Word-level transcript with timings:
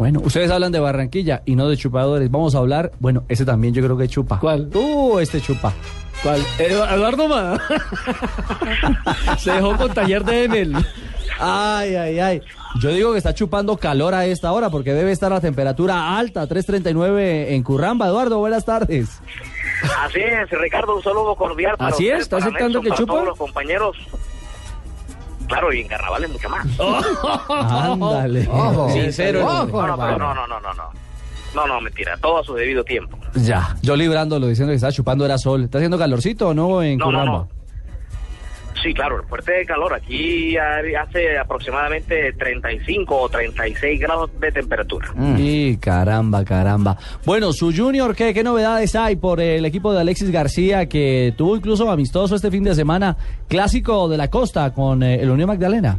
Bueno, 0.00 0.20
ustedes 0.24 0.50
hablan 0.50 0.72
de 0.72 0.80
Barranquilla 0.80 1.42
y 1.44 1.56
no 1.56 1.68
de 1.68 1.76
chupadores. 1.76 2.30
Vamos 2.30 2.54
a 2.54 2.58
hablar, 2.58 2.90
bueno, 3.00 3.24
ese 3.28 3.44
también 3.44 3.74
yo 3.74 3.82
creo 3.82 3.98
que 3.98 4.08
chupa. 4.08 4.38
¿Cuál? 4.40 4.70
Uh, 4.74 5.18
este 5.18 5.42
chupa. 5.42 5.74
¿Cuál? 6.22 6.40
Edu- 6.58 6.90
Eduardo 6.94 7.28
Ma. 7.28 7.58
Se 9.38 9.52
dejó 9.52 9.76
contagiar 9.76 10.24
de 10.24 10.44
Enel. 10.44 10.74
Ay, 11.38 11.96
ay, 11.96 12.18
ay. 12.18 12.42
Yo 12.80 12.88
digo 12.94 13.12
que 13.12 13.18
está 13.18 13.34
chupando 13.34 13.76
calor 13.76 14.14
a 14.14 14.24
esta 14.24 14.50
hora 14.52 14.70
porque 14.70 14.94
debe 14.94 15.12
estar 15.12 15.30
la 15.32 15.40
temperatura 15.42 16.16
alta, 16.16 16.48
3.39 16.48 17.48
en 17.50 17.62
Curramba. 17.62 18.06
Eduardo, 18.06 18.38
buenas 18.38 18.64
tardes. 18.64 19.20
Así 20.02 20.20
es, 20.20 20.48
Ricardo, 20.58 20.96
un 20.96 21.02
saludo 21.02 21.34
cordial 21.36 21.76
para 21.76 21.90
Así 21.90 22.04
usted, 22.04 22.16
es, 22.16 22.22
¿está 22.22 22.38
aceptando 22.38 22.80
que 22.80 22.88
para 22.88 22.98
chupa? 22.98 23.12
todos 23.12 23.26
los 23.26 23.36
compañeros. 23.38 23.96
Claro, 25.50 25.72
y 25.72 25.80
en 25.80 25.88
carnaval 25.88 26.24
es 26.24 26.30
mucho 26.30 26.48
más. 26.48 26.66
Ándale. 27.48 28.48
Sincero. 28.92 29.40
No, 29.42 29.66
no, 29.66 29.96
no, 29.96 30.16
no, 30.16 30.46
no, 30.46 30.46
no, 30.46 30.74
no. 30.74 30.90
No, 31.52 31.66
no, 31.66 31.80
mentira, 31.80 32.16
todo 32.18 32.38
a 32.38 32.44
su 32.44 32.54
debido 32.54 32.84
tiempo. 32.84 33.18
Ya, 33.34 33.76
yo 33.82 33.96
librándolo 33.96 34.46
diciendo 34.46 34.70
que 34.70 34.76
está 34.76 34.92
chupando 34.92 35.24
era 35.24 35.36
sol. 35.36 35.64
¿Está 35.64 35.78
haciendo 35.78 35.98
calorcito 35.98 36.48
o 36.50 36.54
no 36.54 36.80
en 36.82 36.98
No, 36.98 37.10
no. 37.10 37.48
Sí, 38.82 38.94
claro, 38.94 39.20
el 39.20 39.26
fuerte 39.26 39.64
calor. 39.66 39.92
Aquí 39.92 40.56
hace 40.56 41.38
aproximadamente 41.38 42.32
35 42.32 43.16
o 43.16 43.28
36 43.28 44.00
grados 44.00 44.30
de 44.40 44.52
temperatura. 44.52 45.12
Y 45.36 45.76
caramba, 45.76 46.44
caramba. 46.44 46.96
Bueno, 47.24 47.52
su 47.52 47.72
junior, 47.74 48.14
¿qué, 48.14 48.32
¿qué 48.32 48.42
novedades 48.42 48.94
hay 48.96 49.16
por 49.16 49.40
el 49.40 49.64
equipo 49.64 49.92
de 49.92 50.00
Alexis 50.00 50.30
García 50.30 50.86
que 50.86 51.34
tuvo 51.36 51.56
incluso 51.56 51.90
amistoso 51.90 52.34
este 52.34 52.50
fin 52.50 52.64
de 52.64 52.74
semana, 52.74 53.16
clásico 53.48 54.08
de 54.08 54.16
la 54.16 54.28
costa 54.28 54.72
con 54.72 55.02
eh, 55.02 55.20
el 55.20 55.30
Unión 55.30 55.48
Magdalena? 55.48 55.98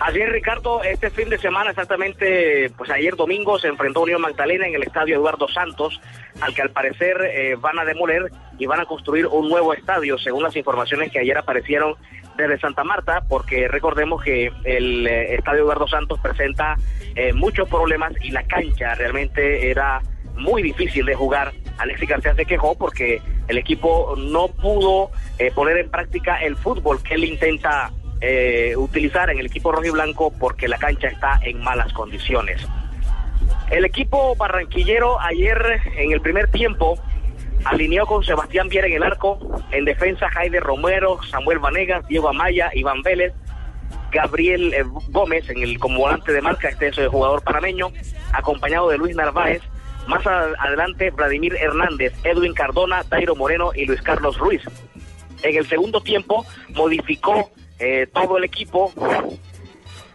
Así 0.00 0.20
es, 0.20 0.28
Ricardo, 0.28 0.82
este 0.82 1.10
fin 1.10 1.28
de 1.30 1.38
semana, 1.38 1.70
exactamente, 1.70 2.70
pues 2.76 2.90
ayer 2.90 3.16
domingo 3.16 3.58
se 3.58 3.68
enfrentó 3.68 4.02
Unión 4.02 4.20
Magdalena 4.20 4.66
en 4.66 4.74
el 4.74 4.82
estadio 4.82 5.16
Eduardo 5.16 5.48
Santos, 5.48 6.00
al 6.40 6.54
que 6.54 6.62
al 6.62 6.70
parecer 6.70 7.16
eh, 7.22 7.56
van 7.58 7.78
a 7.78 7.84
demoler 7.84 8.30
y 8.58 8.66
van 8.66 8.80
a 8.80 8.86
construir 8.86 9.26
un 9.26 9.48
nuevo 9.48 9.72
estadio, 9.72 10.18
según 10.18 10.42
las 10.42 10.56
informaciones 10.56 11.12
que 11.12 11.20
ayer 11.20 11.38
aparecieron 11.38 11.94
desde 12.36 12.58
Santa 12.58 12.84
Marta, 12.84 13.22
porque 13.28 13.68
recordemos 13.68 14.22
que 14.22 14.52
el 14.64 15.06
eh, 15.06 15.34
estadio 15.34 15.62
Eduardo 15.62 15.86
Santos 15.86 16.18
presenta 16.20 16.76
eh, 17.14 17.32
muchos 17.32 17.68
problemas 17.68 18.12
y 18.20 18.30
la 18.30 18.42
cancha 18.44 18.94
realmente 18.94 19.70
era 19.70 20.02
muy 20.36 20.62
difícil 20.62 21.06
de 21.06 21.14
jugar. 21.14 21.52
Alexis 21.78 22.08
García 22.08 22.34
se 22.34 22.44
quejó 22.44 22.76
porque 22.76 23.20
el 23.48 23.58
equipo 23.58 24.14
no 24.16 24.48
pudo 24.48 25.10
eh, 25.38 25.50
poner 25.52 25.78
en 25.78 25.90
práctica 25.90 26.36
el 26.38 26.56
fútbol 26.56 27.02
que 27.02 27.14
él 27.14 27.24
intenta 27.24 27.92
eh, 28.26 28.74
utilizar 28.74 29.28
en 29.28 29.38
el 29.38 29.46
equipo 29.46 29.70
rojo 29.70 29.84
y 29.84 29.90
blanco 29.90 30.32
porque 30.32 30.66
la 30.66 30.78
cancha 30.78 31.08
está 31.08 31.38
en 31.42 31.62
malas 31.62 31.92
condiciones. 31.92 32.66
El 33.70 33.84
equipo 33.84 34.34
barranquillero 34.34 35.20
ayer 35.20 35.82
en 35.94 36.10
el 36.10 36.22
primer 36.22 36.50
tiempo 36.50 36.98
alineó 37.64 38.06
con 38.06 38.24
Sebastián 38.24 38.70
Viera 38.70 38.86
en 38.86 38.94
el 38.94 39.02
arco, 39.02 39.62
en 39.72 39.84
defensa 39.84 40.30
Jaide 40.30 40.58
Romero, 40.58 41.20
Samuel 41.30 41.58
Vanegas, 41.58 42.08
Diego 42.08 42.30
Amaya, 42.30 42.70
Iván 42.72 43.02
Vélez, 43.02 43.34
Gabriel 44.10 44.72
eh, 44.72 44.84
Gómez 45.10 45.50
en 45.50 45.62
el 45.62 45.78
como 45.78 45.98
volante 45.98 46.32
de 46.32 46.40
marca, 46.40 46.70
este 46.70 46.88
es 46.88 46.96
el 46.96 47.08
jugador 47.08 47.42
panameño, 47.42 47.92
acompañado 48.32 48.88
de 48.88 48.96
Luis 48.96 49.14
Narváez, 49.16 49.60
más 50.06 50.26
adelante 50.26 51.10
Vladimir 51.10 51.56
Hernández, 51.56 52.14
Edwin 52.24 52.54
Cardona, 52.54 53.02
Dairo 53.02 53.36
Moreno 53.36 53.72
y 53.74 53.84
Luis 53.84 54.00
Carlos 54.00 54.38
Ruiz. 54.38 54.62
En 55.42 55.56
el 55.56 55.66
segundo 55.66 56.00
tiempo 56.00 56.46
modificó 56.70 57.50
eh, 57.84 58.06
todo 58.12 58.38
el 58.38 58.44
equipo 58.44 58.92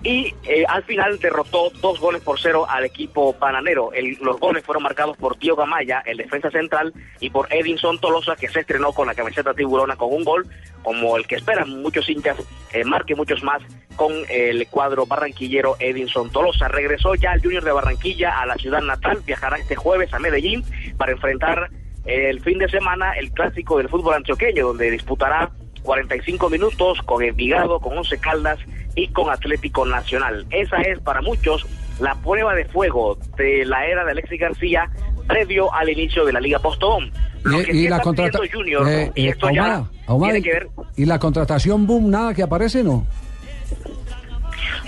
y 0.00 0.32
eh, 0.44 0.64
al 0.68 0.84
final 0.84 1.18
derrotó 1.18 1.70
dos 1.82 1.98
goles 1.98 2.22
por 2.22 2.38
cero 2.38 2.66
al 2.68 2.84
equipo 2.84 3.34
bananero. 3.36 3.92
El- 3.92 4.16
los 4.22 4.38
goles 4.38 4.62
fueron 4.64 4.84
marcados 4.84 5.16
por 5.16 5.36
Diego 5.38 5.60
Amaya, 5.62 6.02
el 6.06 6.18
defensa 6.18 6.50
central, 6.50 6.92
y 7.18 7.30
por 7.30 7.52
Edinson 7.52 7.98
Tolosa, 7.98 8.36
que 8.36 8.48
se 8.48 8.60
estrenó 8.60 8.92
con 8.92 9.08
la 9.08 9.14
camiseta 9.16 9.54
tiburona 9.54 9.96
con 9.96 10.12
un 10.12 10.22
gol, 10.22 10.46
como 10.84 11.16
el 11.16 11.26
que 11.26 11.34
esperan 11.34 11.82
muchos 11.82 12.08
hinchas, 12.08 12.36
eh, 12.72 12.84
marque 12.84 13.16
muchos 13.16 13.42
más 13.42 13.60
con 13.96 14.12
el 14.28 14.68
cuadro 14.68 15.04
barranquillero 15.04 15.74
Edinson 15.80 16.30
Tolosa. 16.30 16.68
Regresó 16.68 17.16
ya 17.16 17.32
el 17.32 17.42
Junior 17.42 17.64
de 17.64 17.72
Barranquilla 17.72 18.40
a 18.40 18.46
la 18.46 18.54
ciudad 18.54 18.80
natal, 18.82 19.20
viajará 19.26 19.58
este 19.58 19.74
jueves 19.74 20.14
a 20.14 20.20
Medellín 20.20 20.62
para 20.96 21.10
enfrentar 21.10 21.70
eh, 22.06 22.30
el 22.30 22.40
fin 22.40 22.58
de 22.58 22.68
semana 22.68 23.14
el 23.14 23.32
clásico 23.32 23.78
del 23.78 23.88
fútbol 23.88 24.14
antioqueño, 24.14 24.68
donde 24.68 24.92
disputará 24.92 25.50
45 25.82 26.50
minutos 26.50 27.00
con 27.02 27.22
Envigado, 27.22 27.80
con 27.80 27.96
Once 27.96 28.18
Caldas 28.18 28.58
y 28.94 29.08
con 29.08 29.30
Atlético 29.30 29.86
Nacional. 29.86 30.46
Esa 30.50 30.80
es 30.82 30.98
para 31.00 31.22
muchos 31.22 31.66
la 32.00 32.14
prueba 32.16 32.54
de 32.54 32.64
fuego 32.66 33.18
de 33.36 33.64
la 33.64 33.86
era 33.86 34.04
de 34.04 34.12
Alexis 34.12 34.40
García 34.40 34.90
previo 35.26 35.72
al 35.74 35.88
inicio 35.88 36.24
de 36.24 36.32
la 36.32 36.40
Liga 36.40 36.58
Postobón. 36.58 37.12
Lo 37.42 37.58
que 37.58 37.72
sí 37.72 37.86
está 37.86 38.02
pidiendo 38.02 38.40
Junior, 38.52 38.88
eh, 38.88 39.12
y 39.14 39.28
esto 39.28 39.50
ya 39.50 39.84
tiene 40.06 40.42
que 40.42 40.50
ver, 40.50 40.68
y 40.96 41.04
la 41.04 41.18
contratación 41.18 41.86
boom 41.86 42.10
nada 42.10 42.34
que 42.34 42.42
aparece 42.42 42.82
no 42.82 43.06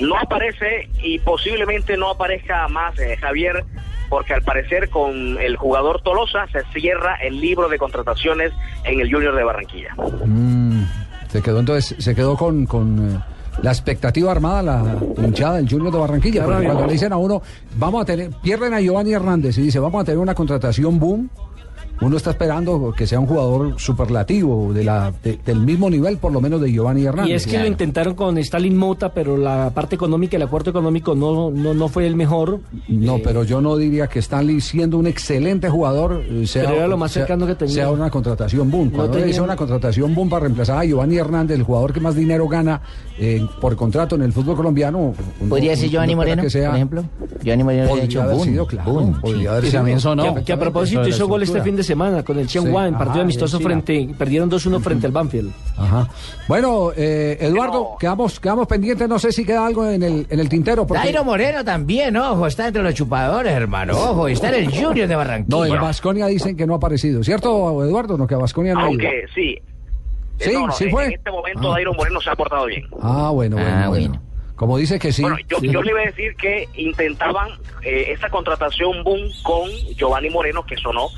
no 0.00 0.16
aparece 0.18 0.88
y 1.02 1.18
posiblemente 1.18 1.96
no 1.96 2.10
aparezca 2.10 2.66
más 2.68 2.98
eh, 2.98 3.16
Javier, 3.18 3.64
porque 4.10 4.34
al 4.34 4.42
parecer 4.42 4.90
con 4.90 5.38
el 5.38 5.56
jugador 5.56 6.02
Tolosa 6.02 6.46
se 6.48 6.62
cierra 6.78 7.14
el 7.22 7.40
libro 7.40 7.68
de 7.68 7.78
contrataciones 7.78 8.52
en 8.84 9.00
el 9.00 9.10
Junior 9.10 9.34
de 9.34 9.44
Barranquilla. 9.44 9.94
Mm, 10.26 10.82
se 11.28 11.40
quedó 11.40 11.60
entonces 11.60 11.94
se 12.02 12.14
quedó 12.14 12.36
con, 12.36 12.66
con 12.66 13.14
eh, 13.14 13.18
la 13.62 13.70
expectativa 13.70 14.32
armada 14.32 14.62
la 14.62 14.98
hinchada 15.24 15.56
del 15.56 15.70
Junior 15.70 15.92
de 15.92 15.98
Barranquilla 15.98 16.44
porque 16.44 16.64
cuando 16.64 16.86
le 16.86 16.92
dicen 16.92 17.12
a 17.12 17.16
uno 17.16 17.40
vamos 17.76 18.02
a 18.02 18.04
tener 18.04 18.30
pierden 18.42 18.74
a 18.74 18.80
Giovanni 18.80 19.12
Hernández 19.12 19.56
y 19.58 19.62
dice 19.62 19.78
vamos 19.78 20.02
a 20.02 20.04
tener 20.04 20.18
una 20.18 20.34
contratación 20.34 20.98
boom 20.98 21.30
uno 22.00 22.16
está 22.16 22.30
esperando 22.30 22.92
que 22.96 23.06
sea 23.06 23.20
un 23.20 23.26
jugador 23.26 23.74
superlativo 23.78 24.72
de 24.72 24.84
la 24.84 25.12
de- 25.22 25.38
del 25.44 25.60
mismo 25.60 25.90
nivel 25.90 26.16
por 26.16 26.32
lo 26.32 26.40
menos 26.40 26.60
de 26.60 26.72
Giovanni 26.72 27.04
Hernández 27.04 27.30
Y 27.30 27.34
es 27.34 27.46
que 27.46 27.58
lo 27.58 27.66
intentaron 27.66 28.14
con 28.14 28.38
Stalin 28.38 28.76
Mota, 28.76 29.12
pero 29.12 29.36
la 29.36 29.70
parte 29.74 29.94
económica, 29.96 30.36
el 30.36 30.42
acuerdo 30.42 30.70
económico 30.70 31.14
no, 31.14 31.50
no, 31.50 31.74
no 31.74 31.88
fue 31.88 32.06
el 32.06 32.16
mejor. 32.16 32.60
No, 32.88 33.16
Eh, 33.16 33.20
pero 33.22 33.44
yo 33.44 33.60
no 33.60 33.76
diría 33.76 34.06
que 34.06 34.18
Stanley 34.20 34.60
siendo 34.60 34.98
un 34.98 35.06
excelente 35.06 35.68
jugador 35.68 36.22
eh, 36.28 36.46
sea, 36.46 36.64
Pero 36.64 36.76
era 36.76 36.86
lo 36.88 36.96
más 36.96 37.12
sea- 37.12 37.22
cercano 37.22 37.46
que 37.46 37.54
tenía. 37.54 37.74
sea 37.74 37.90
una 37.90 38.10
contratación 38.10 38.70
boom. 38.70 38.90
Cuando 38.90 39.12
tenía- 39.12 39.26
dice 39.26 39.40
una 39.40 39.56
contratación 39.56 40.14
boom 40.14 40.28
para 40.28 40.44
reemplazar 40.44 40.78
a 40.78 40.84
Giovanni 40.84 41.16
Hernández, 41.16 41.58
el 41.58 41.64
jugador 41.64 41.92
que 41.92 42.00
más 42.00 42.14
dinero 42.14 42.48
gana 42.48 42.80
eh, 43.18 43.46
por 43.60 43.76
contrato 43.76 44.14
en 44.14 44.22
el 44.22 44.32
fútbol 44.32 44.56
colombiano. 44.56 45.12
¿Podría 45.48 45.76
ser 45.76 45.90
Giovanni 45.90 46.16
Moreno, 46.16 46.42
que 46.42 46.48
sea- 46.50 46.68
por 46.68 46.76
ejemplo? 46.76 47.04
Giovanni 47.42 47.64
Moreno 47.64 47.88
Podría 47.88 48.04
hecho 48.06 48.22
haber 48.22 48.34
boom, 48.36 48.44
sido, 48.48 48.66
claro. 48.66 48.90
boom, 48.92 49.20
podría 49.20 49.40
sí. 49.40 49.46
haber 49.46 49.64
Y 49.64 49.66
sido. 49.66 49.78
también 49.78 50.00
sonó. 50.00 50.34
Que, 50.36 50.42
que 50.44 50.52
a 50.54 50.58
propósito 50.58 51.06
hizo 51.06 51.28
gol 51.28 51.42
este 51.42 51.60
fin 51.60 51.76
de 51.76 51.82
semana 51.82 51.89
con 52.24 52.38
el 52.38 52.48
Sí. 52.48 52.58
Chiang 52.58 52.72
partido 52.72 53.10
Ajá, 53.10 53.20
amistoso 53.22 53.60
frente, 53.60 54.08
perdieron 54.18 54.48
2-1 54.50 54.80
frente 54.80 55.06
al 55.06 55.12
Banfield. 55.12 55.52
Ajá. 55.76 56.08
Bueno, 56.48 56.90
eh, 56.96 57.36
Eduardo, 57.40 57.90
No. 57.92 57.96
quedamos, 57.98 58.38
quedamos 58.40 58.66
pendientes. 58.66 59.08
No 59.08 59.18
sé 59.18 59.32
si 59.32 59.44
queda 59.44 59.66
algo 59.66 59.86
en 59.88 60.02
el, 60.02 60.26
en 60.28 60.40
el 60.40 60.48
tintero. 60.48 60.86
porque- 60.86 61.02
Dairo 61.04 61.24
Moreno 61.24 61.64
también, 61.64 62.16
ojo, 62.16 62.46
está 62.46 62.68
entre 62.68 62.82
los 62.82 62.94
chupadores, 62.94 63.52
hermano, 63.52 63.92
ojo, 63.96 64.28
está 64.28 64.48
en 64.48 64.64
el 64.64 64.70
Junior 64.70 65.08
de 65.08 65.14
Barranquilla. 65.16 65.56
No, 65.56 65.64
en 65.64 65.80
Vasconia 65.80 66.26
dicen 66.26 66.56
que 66.56 66.66
no 66.66 66.74
ha 66.74 66.76
aparecido. 66.76 67.22
¿Cierto, 67.24 67.82
Eduardo? 67.84 68.16
No, 68.18 68.26
que 68.26 68.34
a 68.34 68.38
Vasconia 68.38 68.74
no 68.74 68.80
ha 68.80 68.90
ido. 68.90 69.00
Aunque 69.02 69.24
sí. 69.34 69.58
Sí, 70.38 70.52
no, 70.54 70.66
no, 70.68 70.72
sí 70.72 70.84
en- 70.84 70.90
fue. 70.90 71.04
En 71.06 71.12
este 71.12 71.30
momento 71.30 71.70
Ah. 71.70 71.74
Dairo 71.74 71.92
Moreno 71.94 72.20
se 72.20 72.30
ha 72.30 72.36
portado 72.36 72.64
bien. 72.66 72.84
Ah, 73.02 73.30
bueno, 73.32 73.56
bueno, 73.56 73.70
Ah, 73.70 73.88
bueno. 73.88 74.08
bueno. 74.08 74.22
Como 74.56 74.76
dice 74.76 74.98
que 74.98 75.10
sí. 75.12 75.22
Bueno, 75.22 75.38
yo, 75.48 75.58
Sí. 75.58 75.68
yo 75.70 75.82
le 75.82 75.90
iba 75.90 76.00
a 76.00 76.04
decir 76.04 76.34
que 76.36 76.68
intentaban 76.76 77.48
eh, 77.82 78.12
esa 78.12 78.28
contratación 78.28 79.02
boom 79.04 79.20
con 79.42 79.70
Giovanni 79.96 80.28
Moreno, 80.28 80.62
que 80.66 80.76
sonó, 80.76 81.08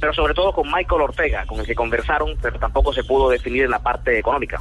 pero 0.00 0.14
sobre 0.14 0.32
todo 0.32 0.52
con 0.52 0.66
Michael 0.66 1.02
Ortega, 1.02 1.44
con 1.46 1.60
el 1.60 1.66
que 1.66 1.74
conversaron, 1.74 2.36
pero 2.40 2.58
tampoco 2.58 2.92
se 2.92 3.04
pudo 3.04 3.28
definir 3.28 3.64
en 3.64 3.70
la 3.70 3.78
parte 3.78 4.18
económica. 4.18 4.58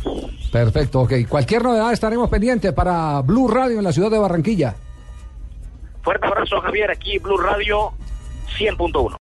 Perfecto, 0.51 1.01
ok. 1.01 1.13
Cualquier 1.27 1.63
novedad 1.63 1.94
estaremos 1.94 2.30
pendientes 2.30 2.74
para 2.74 3.21
Blue 3.21 3.47
Radio 3.47 3.77
en 3.77 3.86
la 3.86 3.94
ciudad 3.94 4.12
de 4.12 4.19
Barranquilla. 4.19 4.75
Fuerte 6.01 6.27
abrazo, 6.27 6.59
Javier, 6.59 6.91
aquí 6.91 7.18
Blue 7.19 7.38
Radio 7.38 7.94
100.1. 8.57 9.18